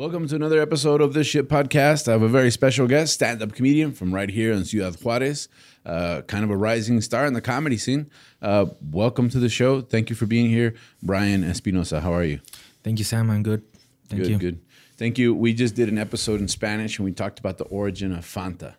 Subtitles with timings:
[0.00, 2.08] Welcome to another episode of This Shit Podcast.
[2.08, 5.50] I have a very special guest, stand up comedian from right here in Ciudad Juarez,
[5.84, 8.10] uh, kind of a rising star in the comedy scene.
[8.40, 9.82] Uh, welcome to the show.
[9.82, 10.74] Thank you for being here.
[11.02, 12.40] Brian Espinosa, how are you?
[12.82, 13.30] Thank you, Sam.
[13.30, 13.62] I'm good.
[14.08, 14.38] Thank good, you.
[14.38, 14.60] good.
[14.96, 15.34] Thank you.
[15.34, 18.76] We just did an episode in Spanish and we talked about the origin of Fanta.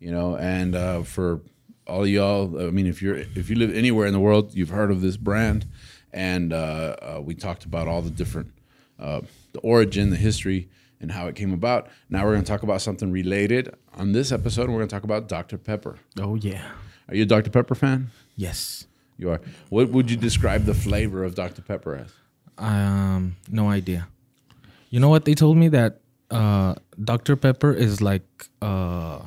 [0.00, 1.40] You know, and uh, for
[1.86, 4.68] all of y'all, I mean, if you're if you live anywhere in the world, you've
[4.68, 5.64] heard of this brand,
[6.12, 8.52] and uh, uh, we talked about all the different
[9.02, 9.20] uh,
[9.52, 10.68] the origin, the history,
[11.00, 11.88] and how it came about.
[12.08, 14.68] Now we're going to talk about something related on this episode.
[14.70, 15.98] We're going to talk about Dr Pepper.
[16.20, 16.64] Oh yeah.
[17.08, 18.10] Are you a Dr Pepper fan?
[18.36, 18.86] Yes.
[19.18, 19.40] You are.
[19.68, 22.12] What would you describe the flavor of Dr Pepper as?
[22.58, 24.08] Um, no idea.
[24.90, 28.26] You know what they told me that uh, Dr Pepper is like
[28.62, 29.20] a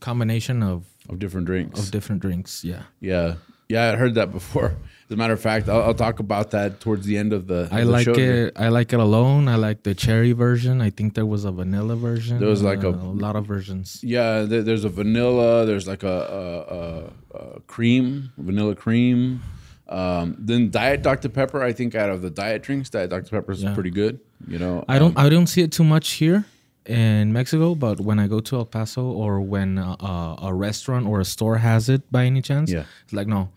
[0.00, 1.78] combination of Of different drinks.
[1.80, 2.64] of different drinks.
[2.64, 2.82] Yeah.
[3.00, 3.34] Yeah,
[3.68, 4.74] yeah, I heard that before.
[5.06, 7.68] As a matter of fact, I'll, I'll talk about that towards the end of the.
[7.70, 8.14] I the like show.
[8.14, 8.52] it.
[8.56, 9.48] I like it alone.
[9.48, 10.80] I like the cherry version.
[10.80, 12.38] I think there was a vanilla version.
[12.40, 14.00] There was like a- a lot of versions.
[14.02, 15.66] Yeah, there, there's a vanilla.
[15.66, 19.42] There's like a, a, a, cream, vanilla cream.
[19.88, 21.62] Um, then Diet Dr Pepper.
[21.62, 23.74] I think out of the diet drinks, Diet Dr Pepper is Yeah.
[23.74, 24.20] pretty good.
[24.48, 25.18] You know, I don't.
[25.18, 26.46] I don't see it too much here
[26.86, 31.06] in Mexico, but when I go to El Paso or when uh, uh, a restaurant
[31.06, 32.84] or a store has it by any chance, Yeah.
[33.04, 33.48] it's like no,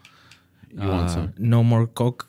[0.72, 1.33] you want uh, some?
[1.38, 2.28] no more Coke.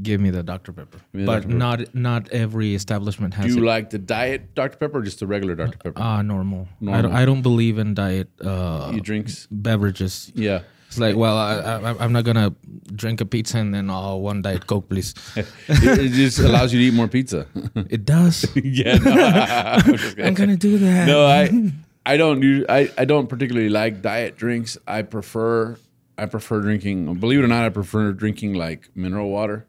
[0.00, 0.98] Give me the Dr Pepper.
[1.12, 1.48] the But Dr.
[1.48, 1.58] Pepper.
[1.58, 3.46] not not every establishment has.
[3.46, 3.66] Do you it.
[3.66, 6.00] like the Diet Dr Pepper or just the regular Dr Pepper?
[6.00, 6.68] Ah, normal.
[6.88, 7.10] I don't.
[7.12, 9.48] I don't believe in diet uh, you drinks?
[9.50, 10.30] beverages.
[10.36, 10.62] Yeah.
[10.88, 12.54] It's like, well, I, I, I'm not gonna
[12.86, 15.14] drink a pizza and then oh, one diet Coke, please.
[15.36, 17.46] it, it just allows you to eat more pizza.
[17.90, 18.46] it does.
[18.56, 18.96] yeah.
[18.96, 20.24] No, I'm.
[20.24, 21.06] I'm gonna do that.
[21.06, 21.72] no, I
[22.06, 24.78] I don't do I, I don't particularly like diet drinks.
[24.86, 25.76] I prefer
[26.16, 27.14] I prefer drinking.
[27.16, 29.66] Believe it or not, I prefer drinking like mineral water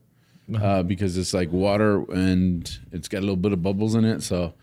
[0.57, 4.23] uh, because it's like water and it's got a little bit of bubbles in it,
[4.23, 4.53] so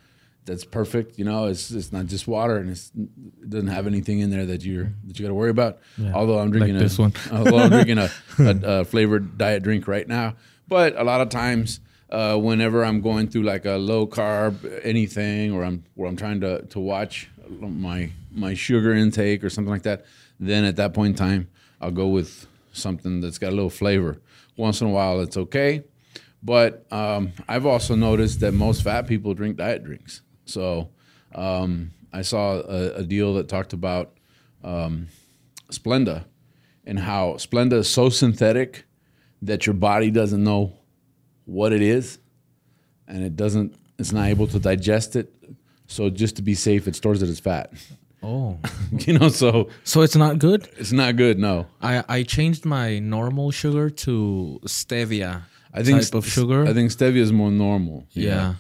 [0.47, 1.19] that's perfect.
[1.19, 4.47] You know, it's it's not just water and it's, it doesn't have anything in there
[4.47, 5.79] that you're that you got to worry about.
[6.15, 7.13] Although I'm drinking Like a, this one.
[7.33, 10.37] although I'm drinking a, a, a flavored diet drink right now,
[10.69, 11.81] but a lot of times.
[12.09, 16.41] Uh, whenever I'm going through like a low carb anything, or I'm or I'm trying
[16.43, 20.05] to to watch my my sugar intake or something like that,
[20.39, 21.49] then at that point in time,
[21.81, 24.19] I'll go with something that's got a little flavor.
[24.57, 25.83] Once in a while, it's okay,
[26.45, 30.23] but um, I've also noticed that most fat people drink diet drinks.
[30.47, 30.89] So
[31.35, 34.17] um, I saw a, a deal that talked about
[34.65, 35.09] um,
[35.71, 36.25] Splenda
[36.85, 38.85] and how Splenda is so synthetic
[39.43, 40.73] that your body doesn't know
[41.45, 42.19] what it is
[43.07, 45.33] and it doesn't it's not able to digest it
[45.87, 47.73] so just to be safe it stores it as fat
[48.23, 48.59] Oh,
[49.07, 50.69] you know so so it's not good.
[50.77, 55.43] it's not good no I, I changed my normal sugar to stevia
[55.73, 56.67] i think type of sugar.
[56.67, 58.55] i think stevia is more normal yeah.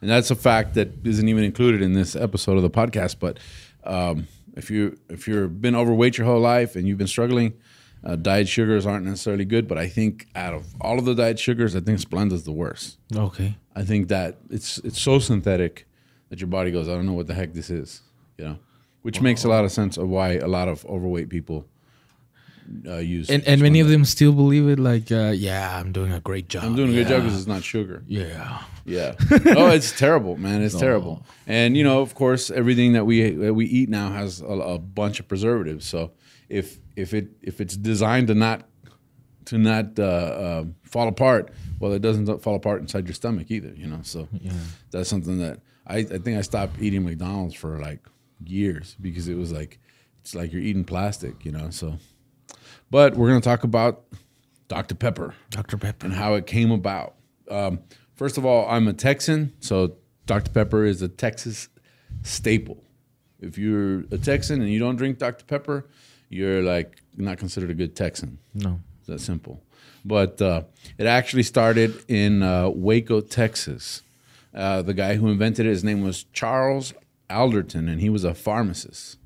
[0.00, 3.38] And that's a fact that isn't even included in this episode of the podcast but
[3.84, 4.26] um,
[4.56, 7.52] if you if you've been overweight your whole life and you've been struggling
[8.04, 11.38] uh, diet sugars aren't necessarily good but i think out of all of the diet
[11.38, 13.56] sugars i think splenda's the worst Okay.
[13.74, 15.86] I think that it's it's so synthetic
[16.30, 18.00] that your body goes, I don't know what the heck this is,
[18.38, 18.58] you know,
[19.02, 21.66] which makes a lot of sense of why a lot of overweight people
[22.86, 23.30] uh, use.
[23.30, 24.78] And and many of them still believe it.
[24.78, 26.64] Like, uh, yeah, I'm doing a great job.
[26.64, 28.02] I'm doing a good job because it's not sugar.
[28.06, 28.62] Yeah.
[28.84, 29.14] Yeah.
[29.56, 30.62] oh, it's terrible, man.
[30.62, 31.24] It's terrible.
[31.46, 34.78] And you know, of course, everything that we that we eat now has a, a
[34.78, 35.86] bunch of preservatives.
[35.86, 36.12] So
[36.48, 38.68] if if it if it's designed to not
[39.46, 43.72] to not uh, uh, fall apart, well, it doesn't fall apart inside your stomach either.
[43.76, 44.28] You know, so
[44.90, 48.06] that's something that I, I think I stopped eating McDonald's for like
[48.44, 49.80] years because it was like
[50.20, 51.44] it's like you're eating plastic.
[51.44, 51.98] You know, so.
[52.90, 54.04] But we're gonna talk about
[54.68, 55.76] Dr Pepper Dr.
[55.76, 56.06] Pepper.
[56.06, 57.14] and how it came about.
[57.50, 57.80] Um,
[58.14, 59.96] first of all, I'm a Texan, so
[60.26, 60.50] Dr.
[60.50, 61.68] Pepper is a Texas
[62.22, 62.82] staple.
[63.40, 65.44] If you're a Texan and you don't drink Dr.
[65.44, 65.86] Pepper,
[66.28, 68.38] you're like not considered a good Texan.
[68.54, 68.80] No.
[68.98, 69.62] It's that simple.
[70.04, 70.62] But uh,
[70.98, 74.02] it actually started in uh, Waco, Texas.
[74.54, 76.94] Uh, the guy who invented it, his name was Charles
[77.28, 79.18] Alderton, and he was a pharmacist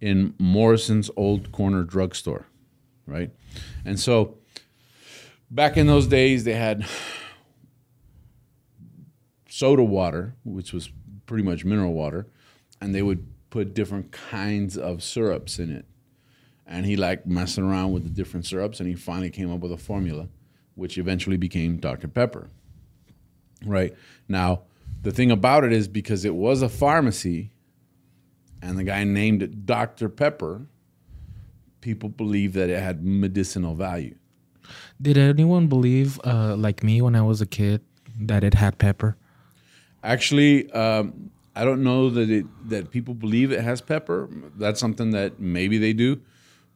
[0.00, 2.46] in Morrison's Old Corner Drugstore,
[3.06, 3.30] right?
[3.84, 4.38] And so
[5.50, 6.86] back in those days, they had
[9.48, 10.90] soda water, which was
[11.26, 12.26] pretty much mineral water,
[12.80, 15.86] and they would put different kinds of syrups in it.
[16.70, 19.72] and he liked messing around with the different syrups, and he finally came up with
[19.72, 20.28] a formula,
[20.76, 22.48] which eventually became Dr Pepper.
[23.66, 23.92] Right
[24.28, 24.62] now,
[25.02, 27.50] the thing about it is because it was a pharmacy,
[28.62, 30.66] and the guy named it Dr Pepper.
[31.80, 34.14] People believe that it had medicinal value.
[35.00, 37.82] Did anyone believe, uh, like me when I was a kid,
[38.18, 39.16] that it had pepper?
[40.02, 44.28] Actually, um, I don't know that it that people believe it has pepper.
[44.56, 46.20] That's something that maybe they do,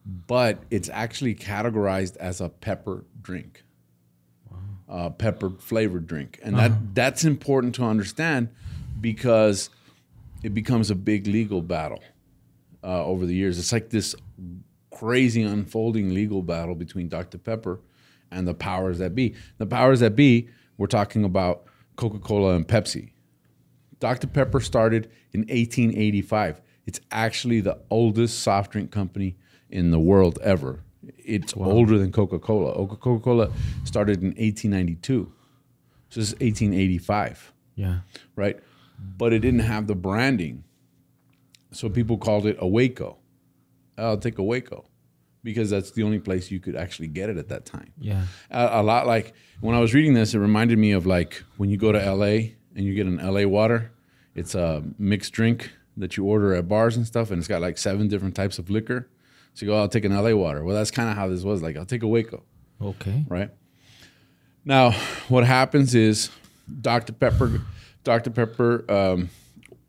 [0.05, 3.63] but it's actually categorized as a pepper drink,
[4.89, 8.49] uh, pepper flavored drink, and that that's important to understand
[8.99, 9.69] because
[10.43, 12.03] it becomes a big legal battle
[12.83, 13.57] uh, over the years.
[13.57, 14.15] It's like this
[14.95, 17.37] crazy unfolding legal battle between Dr.
[17.37, 17.81] Pepper
[18.31, 19.35] and the powers that be.
[19.57, 21.65] The powers that be, we're talking about
[21.97, 23.11] Coca Cola and Pepsi.
[23.99, 24.27] Dr.
[24.27, 26.61] Pepper started in 1885.
[26.85, 29.35] It's actually the oldest soft drink company
[29.69, 30.81] in the world ever.
[31.17, 32.73] It's older than Coca Cola.
[32.73, 33.51] Oh, Coca Cola
[33.83, 35.31] started in 1892.
[36.09, 37.99] So this is 1885 Yeah.
[38.35, 38.59] right?
[39.17, 40.63] But it didn't have the branding.
[41.71, 43.17] So people called it a Waco.
[43.97, 44.85] I'll take a Waco
[45.43, 47.93] because that's the only place you could actually get it at that time.
[47.99, 48.23] Yeah.
[48.51, 51.69] A, a lot like when I was reading this, it reminded me of like when
[51.69, 52.25] you go to LA
[52.75, 53.91] and you get an LA water.
[54.33, 57.77] It's a mixed drink that you order at bars and stuff, and it's got like
[57.77, 59.07] seven different types of liquor.
[59.53, 60.61] So you go, I'll take an LA water.
[60.63, 61.61] Well, that's kind of how this was.
[61.61, 62.43] Like, I'll take a Waco
[62.81, 63.23] Okay.
[63.29, 63.49] right?
[64.65, 64.91] Now,
[65.29, 66.29] what happens is
[66.81, 67.13] Dr.
[67.13, 67.61] Pepper,
[68.03, 68.29] Dr.
[68.31, 68.83] Pepper.
[68.91, 69.29] Um,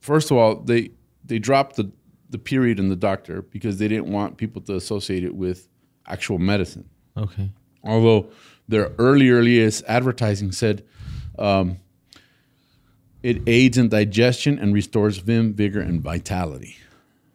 [0.00, 0.90] first of all, they
[1.24, 1.90] they dropped the
[2.36, 5.68] the period and the doctor because they didn't want people to associate it with
[6.06, 6.86] actual medicine.
[7.16, 7.50] Okay.
[7.82, 8.28] Although
[8.68, 10.84] their early earliest advertising said
[11.38, 11.78] um,
[13.22, 16.76] it aids in digestion and restores vim, vigor, and vitality,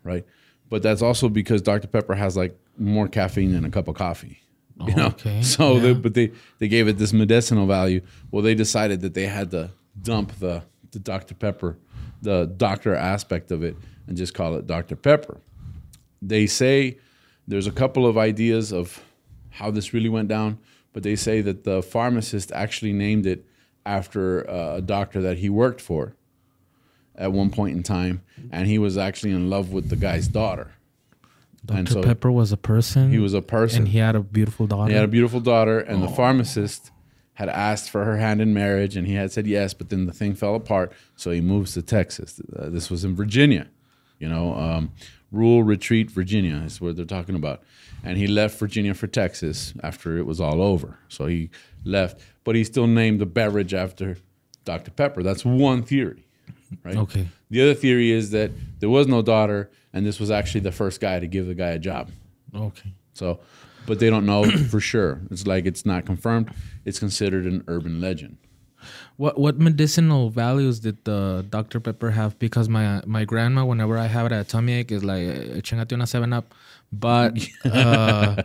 [0.04, 0.24] right?
[0.70, 1.88] But that's also because Dr.
[1.88, 4.40] Pepper has like more caffeine than a cup of coffee.
[4.86, 5.08] You know?
[5.08, 5.80] Okay, So, yeah.
[5.80, 8.02] they, but they they gave it this medicinal value.
[8.30, 10.62] Well, they decided that they had to dump the
[10.92, 11.34] the Dr.
[11.34, 11.78] Pepper,
[12.22, 13.76] the doctor aspect of it,
[14.08, 14.96] and just call it Dr.
[14.96, 15.38] Pepper.
[16.22, 16.98] They say
[17.48, 19.04] there's a couple of ideas of
[19.50, 20.60] how this really went down,
[20.94, 23.46] but they say that the pharmacist actually named it
[23.86, 26.16] after uh, a doctor that he worked for
[27.16, 28.22] at one point in time,
[28.52, 30.72] and he was actually in love with the guy's daughter.
[31.66, 31.80] Dr.
[31.80, 33.12] And so Pepper was a person.
[33.12, 33.80] he was a person.
[33.80, 34.90] and he had a beautiful daughter.
[34.90, 36.92] He had a beautiful daughter, and the pharmacist
[37.42, 40.14] had asked for her hand in marriage, and he had said yes, but then the
[40.14, 42.40] thing fell apart, so he moves to Texas.
[42.56, 43.68] Uh, this was in Virginia,
[44.20, 44.92] you know, um,
[45.32, 47.64] rural retreat, Virginia is what they're talking about.
[48.04, 51.00] And he left Virginia for Texas after it was all over.
[51.10, 51.50] So he
[51.84, 54.18] left, but he still named the beverage after
[54.64, 54.92] Dr.
[54.92, 55.24] Pepper.
[55.24, 56.24] That's one theory,
[56.84, 56.96] right?
[56.96, 57.28] Okay.
[57.50, 61.02] The other theory is that there was no daughter, and this was actually the first
[61.02, 62.12] guy to give the guy a job.
[62.54, 62.94] Okay.
[63.16, 63.40] So,
[63.86, 65.22] but they don't know for sure.
[65.32, 66.52] It's like it's not confirmed.
[66.86, 68.38] It's considered an urban legend.
[69.18, 71.80] What what medicinal values did the Dr.
[71.80, 72.40] Pepper have?
[72.40, 76.08] Because my my grandma, whenever I have a tummy ache, is like "Eh, chingate una
[76.08, 76.54] seven up.
[76.92, 78.42] But uh,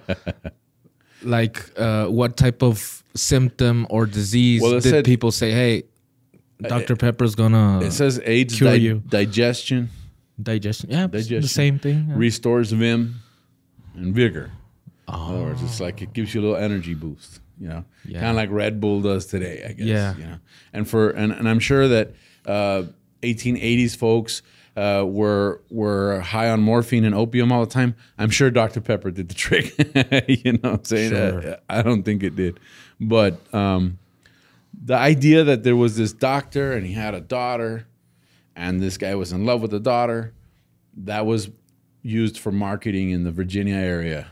[1.22, 5.52] like, uh, what type of symptom or disease Well, did said- people say?
[5.52, 5.84] Hey,
[6.60, 6.96] Dr.
[6.96, 9.02] Pepper's gonna It says aids cure di- you.
[9.08, 9.88] digestion,
[10.42, 10.90] digestion.
[10.90, 12.06] Yeah, the same thing.
[12.08, 12.14] yeah.
[12.16, 13.16] restores vim
[13.94, 14.50] and vigor.
[15.08, 17.40] Other words, it's like it gives you a little energy boost.
[17.58, 18.20] You know, Yeah.
[18.20, 19.64] kind of like Red Bull does today.
[19.66, 19.86] I guess.
[19.86, 20.16] Yeah.
[20.16, 20.38] You know,
[20.72, 22.12] and for and, and I'm sure that
[22.46, 22.82] uh,
[23.22, 24.42] 1880s folks.
[24.78, 27.94] Uh, were were high on morphine and opium all the time.
[28.18, 29.72] I'm sure Dr Pepper did the trick.
[30.28, 31.48] you know, what I'm saying Sure.
[31.52, 32.60] Uh, I don't think it did,
[33.00, 33.98] but um,
[34.84, 37.86] the idea that there was this doctor and he had a daughter
[38.54, 40.34] and this guy was in love with the daughter
[40.98, 41.48] that was
[42.02, 44.30] used for marketing in the Virginia area.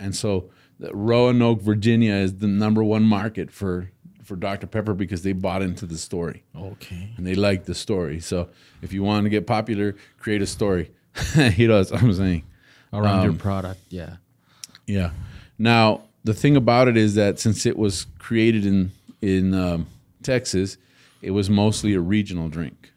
[0.00, 3.90] And so the Roanoke, Virginia is the number one market for
[4.24, 4.66] for Dr.
[4.66, 7.14] Pepper because they bought into the story Okay.
[7.16, 8.20] and they liked the story.
[8.20, 8.50] So
[8.82, 10.90] if you want to get popular, create a story.
[11.52, 12.44] he does, I'm saying.
[12.92, 14.16] Around your Um, product, yeah.
[14.86, 15.12] Yeah.
[15.58, 19.86] Now the thing about it is that since it was created in in um,
[20.22, 20.76] Texas,
[21.22, 22.92] it was mostly a regional drink,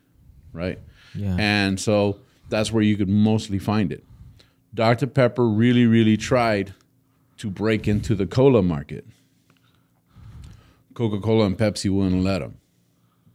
[0.53, 0.77] right?
[1.15, 1.36] Yeah.
[1.39, 4.03] And so that's where you could mostly find it.
[4.74, 5.08] Dr.
[5.08, 6.74] Pepper really, really tried
[7.41, 9.03] to break into the cola market.
[10.93, 12.60] Coca Cola and Pepsi wouldn't let them.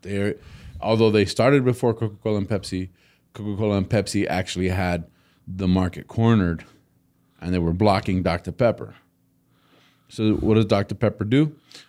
[0.02, 0.34] They,
[0.80, 2.90] although they started before Coca Cola and Pepsi,
[3.34, 5.08] Coca Cola and Pepsi actually had
[5.44, 6.64] the market cornered,
[7.40, 8.52] and they were blocking Dr.
[8.52, 8.94] Pepper.
[10.08, 10.94] So what does Dr.
[10.94, 11.42] Pepper do?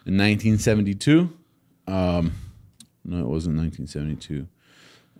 [0.08, 1.32] In 1972,
[1.88, 2.34] um,
[3.06, 4.48] no, it wasn't 1972.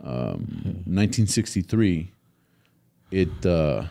[0.04, 2.12] Um, 1963,
[3.12, 3.84] it uh,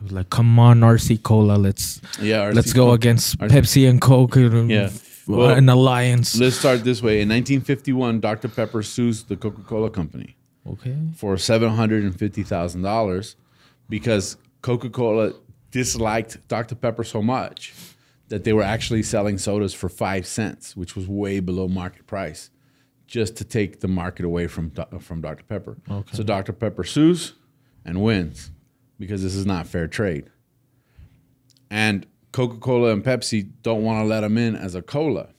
[0.00, 2.94] I was like, come on, RC Cola, let's Yeah, RC let's go Cola.
[2.94, 4.36] against RC Pepsi and Coke.
[4.36, 4.84] and- Yeah.
[4.86, 4.90] uh,
[5.26, 6.36] Well, an alliance.
[6.38, 7.20] Let's start this way.
[7.20, 8.48] In 1951, Dr.
[8.48, 10.96] Pepper sues the Coca Cola Company Okay.
[11.14, 13.36] for $750,000
[13.88, 15.32] because Coca Cola
[15.70, 16.74] disliked Dr.
[16.74, 17.72] Pepper so much
[18.28, 22.50] that they were actually selling sodas for five cents, which was way below market price,
[23.06, 25.44] just to take the market away from, from Dr.
[25.44, 25.76] Pepper.
[25.90, 26.16] Okay.
[26.16, 26.52] So Dr.
[26.52, 27.34] Pepper sues
[27.84, 28.50] and wins
[29.00, 30.30] because this is not fair trade.
[31.70, 35.30] And Coca Cola and Pepsi don't want to let them in as a cola.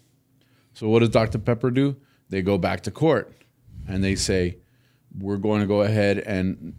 [0.74, 1.38] So what does Dr.
[1.38, 1.96] Pepper do?
[2.30, 3.32] They go back to court
[3.88, 4.58] and they say,
[5.18, 6.74] we're going to go ahead and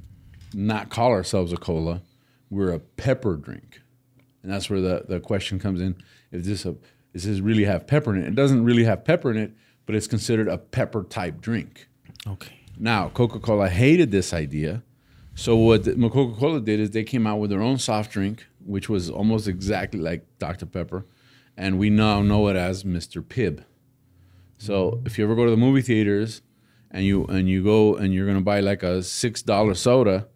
[0.52, 2.02] not call ourselves a cola.
[2.50, 3.80] We're a pepper drink.
[4.42, 5.94] And that's where the, the question comes in.
[6.32, 6.74] If this a,
[7.12, 8.28] does this really have pepper in it?
[8.28, 9.52] It doesn't really have pepper in it,
[9.86, 11.88] but it's considered a pepper type drink.
[12.26, 12.58] Okay.
[12.76, 14.82] Now, Coca Cola hated this idea.
[15.34, 18.88] So, what Coca Cola did is they came out with their own soft drink, which
[18.88, 20.66] was almost exactly like Dr.
[20.66, 21.06] Pepper.
[21.56, 23.22] And we now know it as Mr.
[23.22, 23.64] Pibb.
[24.58, 26.42] So, if you ever go to the movie theaters
[26.90, 30.28] and you and you go and you're gonna buy like a six dollar soda,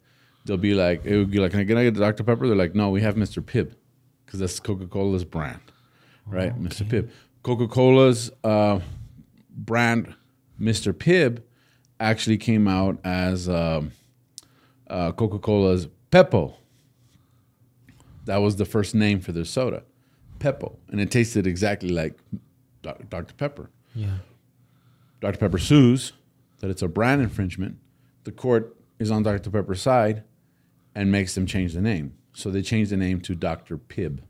[0.47, 2.25] they'll be like, it would be like, can I get, can I get Dr.
[2.25, 2.47] Pepper?
[2.47, 3.43] They're like, no, we have Mr.
[3.43, 3.75] Pibb
[4.25, 5.61] because that's Coca Cola's brand,
[6.27, 6.59] right?
[6.61, 6.89] Mr.
[6.89, 7.11] Pibb.
[7.43, 8.81] Coca Cola's uh,
[9.51, 10.15] brand,
[10.61, 10.93] Mr.
[10.93, 11.43] Pibb,
[12.01, 13.93] actually came out as um,
[14.89, 16.55] uh, Coca Cola's Peppo.
[18.25, 19.85] That was the first name for their soda,
[20.39, 20.77] Peppo.
[20.89, 22.19] And it tasted exactly like
[22.83, 23.35] Dr.
[23.35, 23.71] Pepper.
[23.95, 24.19] Yeah.
[25.21, 25.39] Dr.
[25.39, 26.13] Pepper sues
[26.59, 27.79] that it's a brand infringement.
[28.25, 29.51] The court is on Dr.
[29.51, 30.25] Pepper's side
[30.95, 32.15] and makes them change the name.
[32.33, 33.79] So they changed the name to Dr.
[33.79, 34.21] Pibb.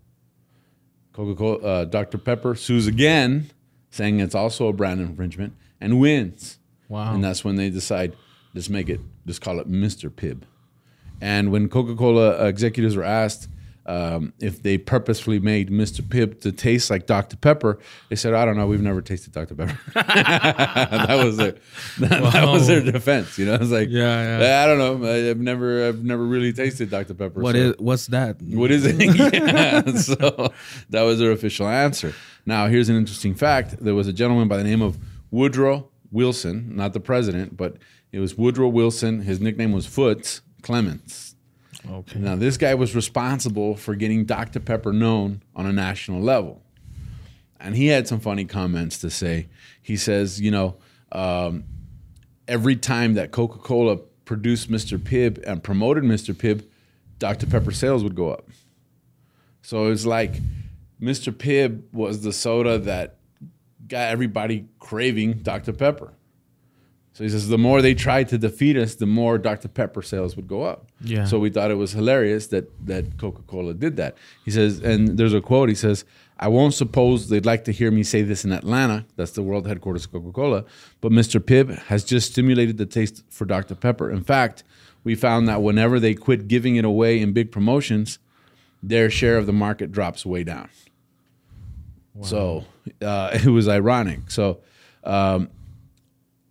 [1.13, 2.19] Coca-Cola, uh, Dr.
[2.19, 3.51] Pepper sues again,
[3.91, 6.59] saying it's also a brand infringement, and wins.
[6.89, 7.15] Wow.
[7.15, 8.15] And that's when they decide,
[8.55, 10.11] let's make it, let's call it Mr.
[10.11, 10.43] Pibb.
[11.21, 13.49] And when Coca-Cola executives were asked
[13.87, 16.00] um, if they purposefully made Mr.
[16.00, 17.37] Pibb to taste like Dr.
[17.37, 18.67] Pepper, they said, "I don't know.
[18.67, 19.55] We've never tasted Dr.
[19.55, 21.53] Pepper." that was their
[22.00, 23.38] that, that was their defense.
[23.38, 24.65] You know, it's like, Yeah, yeah.
[24.65, 25.09] I don't know.
[25.09, 27.15] I- I've never I've never really tasted Dr.
[27.15, 27.41] Pepper.
[27.41, 28.43] What so- is what's that?
[28.43, 28.97] what is it?
[29.35, 29.85] yeah.
[29.93, 30.53] So
[30.91, 32.12] that was their official answer.
[32.45, 33.76] Now, here's an interesting fact.
[33.81, 34.99] There was a gentleman by the name of
[35.31, 37.76] Woodrow Wilson, not the president, but
[38.13, 39.21] it was Woodrow Wilson.
[39.21, 41.35] His nickname was Foots Clements.
[41.89, 42.19] Okay.
[42.19, 44.61] Now, this guy was responsible for getting Dr.
[44.61, 46.63] Pepper known on a national level.
[47.61, 49.49] And he had some funny comments to say.
[49.83, 50.77] He says, you know,
[51.13, 51.65] um,
[52.49, 54.99] every time that Coca Cola produced Mr.
[54.99, 56.35] Pibb and promoted Mr.
[56.35, 56.65] Pibb,
[57.19, 57.47] Dr.
[57.47, 58.49] Pepper sales would go up.
[59.63, 60.35] So it's like
[61.01, 61.33] Mr.
[61.33, 63.17] Pibb was the soda that
[63.87, 65.73] got everybody craving Dr.
[65.73, 66.13] Pepper.
[67.17, 69.69] So he says the more they tried to defeat us, the more Dr.
[69.69, 70.89] Pepper sales would go up.
[71.01, 71.25] Yeah.
[71.25, 74.19] So we thought it was hilarious that that Coca-Cola did that.
[74.45, 75.71] He says, and there's a quote.
[75.71, 76.05] He says,
[76.39, 79.07] "I won't suppose they'd like to hear me say this in Atlanta.
[79.17, 80.67] That's the world headquarters of Coca-Cola.
[81.01, 81.41] But Mr.
[81.41, 83.75] Pibb has just stimulated the taste for Dr.
[83.77, 84.11] Pepper.
[84.11, 84.63] In fact,
[85.03, 88.19] we found that whenever they quit giving it away in big promotions,
[88.83, 90.69] their share of the market drops way down.
[92.13, 92.27] Wow.
[92.27, 92.65] So
[93.01, 94.31] uh, it was ironic.
[94.31, 94.61] So,
[95.03, 95.49] um,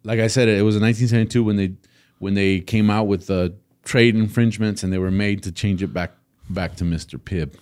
[0.05, 1.73] like I said, it was in 1972 when they
[2.19, 5.93] when they came out with the trade infringements and they were made to change it
[5.93, 6.11] back
[6.49, 7.19] back to Mr.
[7.19, 7.55] Pibb.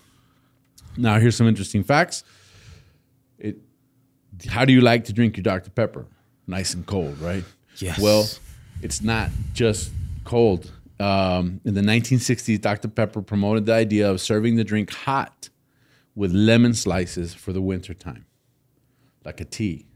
[0.98, 2.24] Now, here's some interesting facts.
[3.40, 3.58] It,
[4.48, 5.72] how do you like to drink your Dr.
[5.72, 6.06] Pepper?
[6.46, 7.44] Nice and cold, right?
[7.78, 8.00] Yes.
[8.00, 8.28] Well,
[8.82, 9.92] it's not just
[10.26, 10.72] cold.
[11.00, 12.90] Um, in the 1960s, Dr.
[12.90, 15.50] Pepper promoted the idea of serving the drink hot
[16.14, 18.26] with lemon slices for the wintertime,
[19.26, 19.88] like a tea.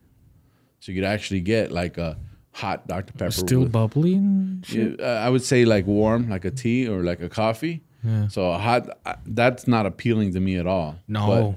[0.79, 2.17] So you could actually get like a
[2.57, 3.13] hot Dr.
[3.13, 3.31] Pepper.
[3.31, 4.99] Still with- shit?
[4.99, 7.83] yeah, uh, I would say like warm, like a tea or like a coffee.
[8.03, 8.27] Yeah.
[8.29, 10.95] So hot, uh, that's not appealing to me at all.
[11.07, 11.55] No.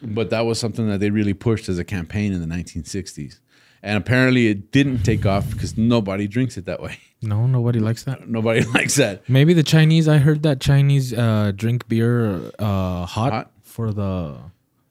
[0.00, 3.38] But, but that was something that they really pushed as a campaign in the 1960s.
[3.84, 6.98] And apparently it didn't take off because nobody drinks it that way.
[7.24, 8.28] No, nobody likes that.
[8.28, 9.22] Nobody likes that.
[9.28, 10.08] Maybe the Chinese.
[10.08, 13.52] I heard that Chinese uh, drink beer uh, hot, Hot?
[13.62, 14.38] for the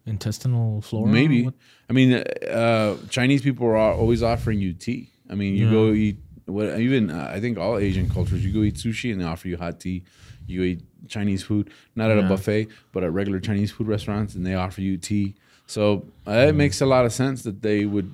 [0.05, 1.11] intestinal flora.
[1.11, 1.49] Maybe.
[1.89, 5.09] I mean, uh, Chinese people are always offering you tea.
[5.31, 8.43] I mean, you go eat what even uh, I think all Asian cultures.
[8.45, 10.03] You go eat sushi and they offer you hot tea.
[10.47, 14.45] You eat Chinese food, not at a buffet, but at regular Chinese food restaurants, and
[14.45, 15.35] they offer you tea.
[15.67, 16.49] So uh, Mm.
[16.49, 18.13] it makes a lot of sense that they would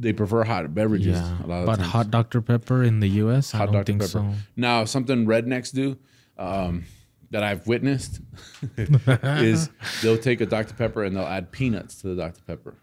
[0.00, 1.16] they prefer hot beverages.
[1.20, 1.88] Yeah, a lot of but times.
[1.92, 3.54] hot Dr Pepper in the U.S.
[3.54, 3.84] I hot don't Dr.
[3.86, 4.08] think Pepper.
[4.10, 4.34] so.
[4.56, 5.96] Now, something rednecks do
[6.36, 6.84] um,
[7.30, 8.20] that I've witnessed
[8.76, 9.70] is
[10.02, 10.74] they'll take a Dr.
[10.74, 12.40] Pepper and they'll add peanuts to the Dr.
[12.46, 12.74] Pepper.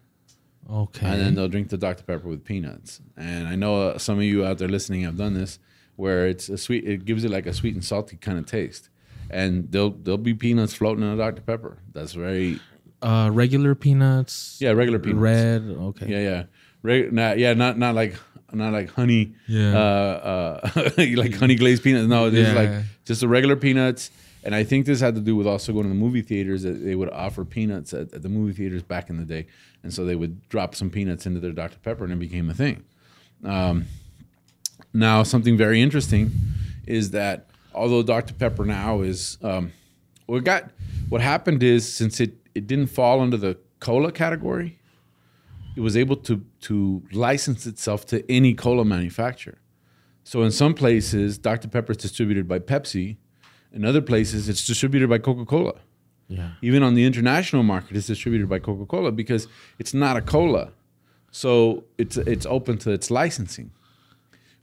[0.69, 1.05] Okay.
[1.07, 3.01] and then they'll drink the Dr Pepper with peanuts.
[3.15, 5.59] And I know uh, some of you out there listening have done this,
[5.95, 6.83] where it's a sweet.
[6.88, 8.89] It gives it like a sweet and salty kind of taste.
[9.29, 11.77] and there'll there'll be peanuts floating in a Dr Pepper.
[11.93, 12.59] That's very
[13.01, 14.57] Uh, regular peanuts.
[14.59, 15.21] yeah regular peanuts.
[15.21, 15.62] Red.
[15.89, 16.07] Okay.
[16.09, 16.43] Yeah, yeah,
[16.81, 18.15] Reg- not, yeah, not not like
[18.53, 19.33] not like honey.
[19.47, 19.77] Yeah.
[19.77, 22.07] Uh, uh, like honey glazed peanuts.
[22.07, 22.53] No, it's Yeah.
[22.53, 22.71] like
[23.05, 24.09] just the regular peanuts.
[24.47, 26.63] And I think this had to do with also going to the movie theaters.
[26.63, 29.45] That they would offer peanuts at, at the movie theaters back in the day,
[29.83, 32.53] and so they would drop some peanuts into their Dr Pepper, and it became a
[32.53, 32.85] thing.
[33.43, 33.87] Um,
[34.93, 36.31] now, something very interesting
[36.85, 39.73] is that although Dr Pepper now is, um,
[40.27, 40.71] what got
[41.09, 44.79] what happened is since it it didn't fall under the cola category,
[45.75, 49.57] it was able to to license itself to any cola manufacturer.
[50.23, 53.17] So in some places, Dr Pepper is distributed by Pepsi.
[53.74, 55.75] In other places, it's distributed by Coca Cola.
[56.27, 56.51] Yeah.
[56.62, 59.47] Even on the international market, it's distributed by Coca Cola because
[59.79, 60.71] it's not a cola,
[61.31, 63.71] so it's it's open to its licensing,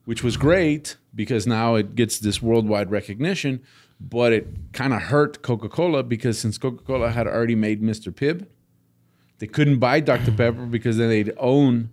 [0.05, 3.63] which was great because now it gets this worldwide recognition.
[4.01, 8.13] But it kind of hurt Coca Cola because since Coca Cola had already made Mr.
[8.13, 8.47] Pibb,
[9.39, 10.33] they couldn't buy Dr.
[10.37, 11.91] Pepper because then they'd own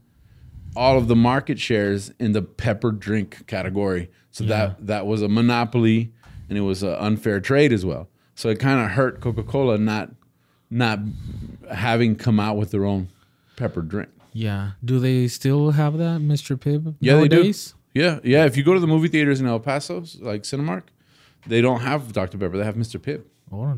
[0.76, 4.10] all of the market shares in the pepper drink category.
[4.32, 6.14] So that that was a monopoly
[6.52, 8.10] and it was an unfair trade as well.
[8.36, 10.10] So it kind of hurt Coca-Cola not
[10.70, 11.00] not
[11.74, 13.08] having come out with their own
[13.56, 14.10] pepper drink.
[14.34, 14.72] Yeah.
[14.84, 16.58] Do they still have that, Mr.
[16.58, 16.96] Pibb?
[17.00, 17.54] Yeah, they do.
[17.94, 18.46] Yeah, yeah.
[18.46, 20.84] If you go to the movie theaters in El Paso, like Cinemark,
[21.48, 22.38] they don't have Dr.
[22.38, 22.58] Pepper.
[22.58, 23.00] They have Mr.
[23.00, 23.24] Pibb.
[23.52, 23.78] Oh.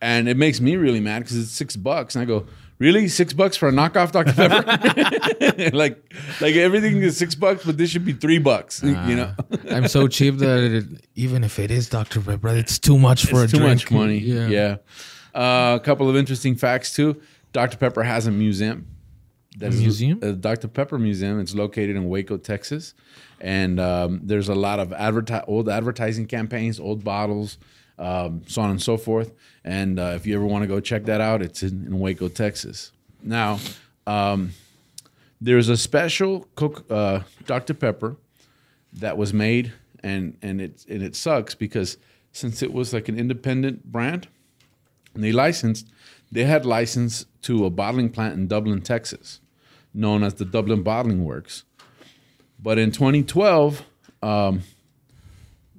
[0.00, 2.14] And it makes me really mad because it's six bucks.
[2.14, 2.46] And I go,
[2.82, 3.08] really?
[3.08, 4.32] Six bucks for a knockoff Dr.
[4.32, 5.70] Pepper?
[5.76, 8.82] like, like everything is six bucks, but this should be three bucks.
[8.82, 9.34] you know,
[9.70, 12.20] I'm so cheap that it, even if it is Dr.
[12.20, 13.80] Pepper, it's too much for it's a too drink.
[13.84, 14.18] much money.
[14.18, 14.48] Yeah.
[14.48, 14.76] Yeah.
[15.34, 17.20] Uh, a couple of interesting facts too.
[17.52, 17.76] Dr.
[17.76, 18.86] Pepper has a museum.
[19.60, 20.18] A museum?
[20.22, 20.68] A Dr.
[20.68, 21.38] Pepper Museum.
[21.38, 22.94] It's located in Waco, Texas,
[23.40, 27.58] and um, there's a lot of adverti- old advertising campaigns, old bottles,
[28.02, 29.32] um, so on and so forth.
[29.64, 32.28] And uh, if you ever want to go check that out, it's in, in Waco,
[32.28, 32.90] Texas.
[33.22, 33.60] Now,
[34.06, 34.52] um,
[35.40, 37.74] there's a special Coke, uh, Dr.
[37.74, 38.16] Pepper
[38.94, 41.96] that was made, and and it and it sucks because
[42.32, 44.26] since it was like an independent brand,
[45.14, 45.86] and they licensed,
[46.32, 49.40] they had license to a bottling plant in Dublin, Texas,
[49.94, 51.64] known as the Dublin Bottling Works.
[52.60, 53.84] But in 2012,
[54.22, 54.62] um,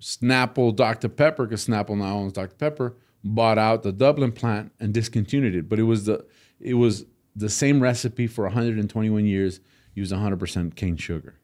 [0.04, 1.08] Snapple Dr.
[1.08, 2.56] Pepper, because Snapple now owns Dr.
[2.56, 5.70] Pepper, bought out the Dublin plant and discontinued it.
[5.70, 6.26] But it was the
[6.60, 9.62] it was the same recipe for 121 years,
[9.96, 11.36] used 100% cane sugar.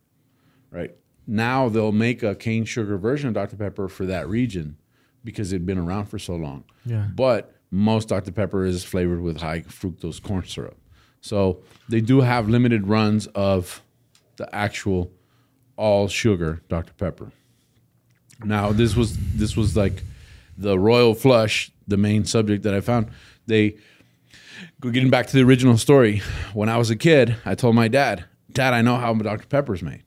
[0.72, 0.93] Right
[1.26, 3.56] now, they'll make a cane sugar version of Dr.
[3.56, 4.78] Pepper for that region
[5.24, 6.65] because it'd been around for so long.
[6.86, 7.08] Yeah.
[7.15, 8.32] But most Dr.
[8.32, 10.78] Pepper is flavored with high fructose corn syrup.
[11.22, 13.82] So they do have limited runs of
[14.36, 15.12] the actual
[15.76, 16.93] all sugar Dr.
[16.93, 17.32] Pepper.
[18.43, 20.04] Now this was this was like
[20.58, 23.08] the royal flush, the main subject that I found.
[23.47, 23.75] They
[24.82, 26.21] getting back to the original story.
[26.54, 29.47] When I was a kid, I told my dad, "Dad, I know how Dr.
[29.47, 30.04] Pepper's made."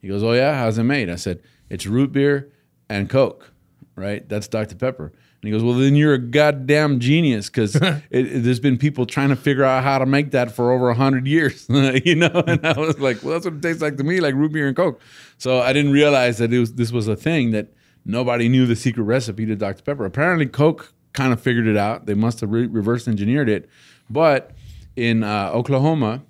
[0.00, 2.50] He goes, "Oh yeah, how's it made?" I said, "It's root beer
[2.88, 3.52] and Coke,
[3.98, 4.28] right?
[4.28, 4.76] That's Dr.
[4.76, 7.72] Pepper." And he goes, "Well, then you're a goddamn genius because
[8.10, 11.66] there's been people trying to figure out how to make that for over hundred years,
[12.04, 14.34] you know." And I was like, "Well, that's what it tastes like to me, like
[14.34, 15.00] root beer and Coke."
[15.36, 17.68] So I didn't realize that it was this was a thing that
[18.04, 19.82] nobody knew the secret recipe to Dr.
[19.82, 20.04] Pepper.
[20.04, 22.06] Apparently, Coke kind of figured it out.
[22.06, 23.68] They must have re- reverse engineered it,
[24.08, 24.52] but
[24.96, 26.22] in uh, Oklahoma,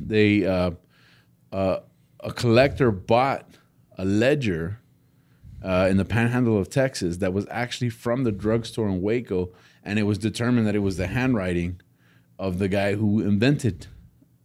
[0.00, 0.72] they uh,
[1.52, 1.80] uh,
[2.20, 3.46] a collector bought
[3.98, 4.78] a ledger
[5.64, 9.50] uh, in the panhandle of Texas that was actually from the drugstore in Waco,
[9.84, 11.80] and it was determined that it was the handwriting
[12.38, 13.86] of the guy who invented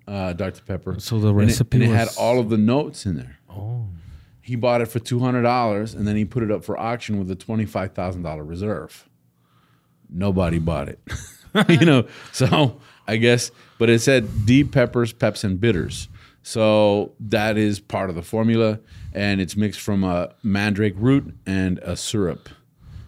[0.08, 0.62] uh, Dr.
[0.64, 1.00] Pepper.
[1.00, 3.38] So the And it- recipe and it, had all of the notes in there.
[3.50, 3.88] Oh.
[4.42, 7.20] He bought it for two hundred dollars, and then he put it up for auction
[7.20, 9.08] with a twenty-five thousand dollar reserve.
[10.10, 11.00] Nobody bought it,
[11.70, 12.08] you know.
[12.32, 16.08] So I guess, but it said deep peppers, peps, and bitters.
[16.48, 18.80] So that is part of the formula,
[19.12, 22.48] and it's mixed from a mandrake root and a syrup.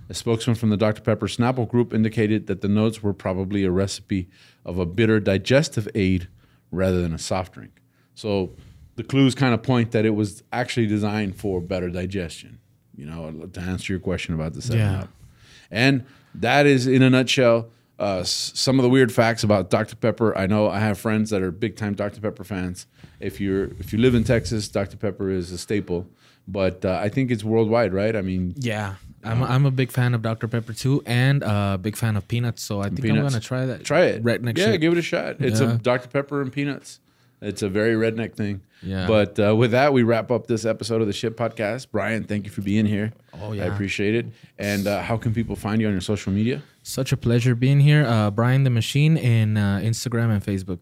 [0.09, 1.01] A spokesman from the Dr.
[1.01, 4.27] Pepper Snapple Group indicated that the notes were probably a recipe
[4.65, 6.27] of a bitter digestive aid
[6.69, 7.79] rather than a soft drink.
[8.13, 8.51] So
[8.97, 12.59] the clues kind of point that it was actually designed for better digestion.
[12.93, 14.99] You know, to answer your question about the seven Yeah.
[15.03, 15.09] up,
[15.71, 16.03] and
[16.35, 19.95] that is in a nutshell uh, some of the weird facts about Dr.
[19.95, 20.37] Pepper.
[20.37, 22.21] I know I have friends that are big time Dr.
[22.21, 22.87] Pepper fans.
[23.19, 24.97] If you're if you live in Texas, Dr.
[24.97, 26.07] Pepper is a staple.
[26.47, 28.15] But uh, I think it's worldwide, right?
[28.15, 28.95] I mean, Yeah.
[29.23, 30.47] I'm, I'm a big fan of Dr.
[30.47, 32.63] Pepper too, and a big fan of peanuts.
[32.63, 33.83] So I think I'm gonna try that.
[33.83, 34.23] try it.
[34.23, 34.77] right next yeah, year.
[34.77, 35.35] give it a shot.
[35.41, 35.73] It's Yeah.
[35.75, 36.07] a Dr.
[36.07, 37.01] Pepper and peanuts.
[37.41, 38.61] It's a very redneck thing.
[38.81, 39.07] Yeah.
[39.07, 41.87] But uh, with that, we wrap up this episode of the Shit Podcast.
[41.91, 43.13] Brian, thank you for being here.
[43.41, 44.25] Oh, yeah, I appreciate it.
[44.57, 46.61] And uh, how can people find you on your social media?
[46.83, 48.05] Such a pleasure being here.
[48.05, 50.79] Uh, Brian the Machine in uh, Instagram and Facebook.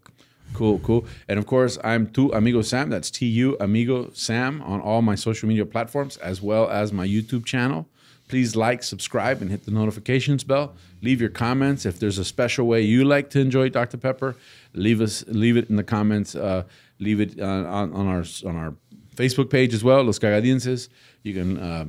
[0.54, 1.06] Cool, cool.
[1.28, 2.90] And of course, I'm Tu Amigo Sam.
[2.90, 7.06] That's T U Amigo Sam on all my social media platforms as well as my
[7.06, 7.88] YouTube channel.
[8.28, 10.76] Please like, subscribe, and hit the notifications bell.
[11.02, 11.86] Leave your comments.
[11.86, 13.98] If there's a special way you like to enjoy Dr.
[13.98, 14.36] Pepper,
[14.74, 16.36] leave us leave it in the comments.
[16.36, 16.64] Uh,
[17.00, 18.74] leave it uh, on, on our on our
[19.16, 20.90] Facebook page as well, Los Cagadienses.
[21.24, 21.86] You can uh,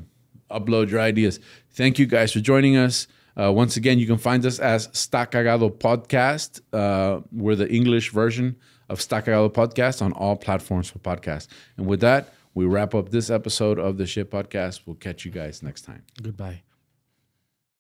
[0.51, 1.41] upload your ideas.
[1.71, 3.07] Thank you guys for joining us.
[3.39, 6.61] Uh, once again, you can find us as Sta Cagado Podcast.
[6.73, 8.57] Uh, we're the English version
[8.89, 11.47] of Sta Cagado Podcast on all platforms for podcasts.
[11.77, 14.81] And with that, we wrap up this episode of the Shit Podcast.
[14.85, 16.03] We'll catch you guys next time.
[16.21, 16.63] Goodbye.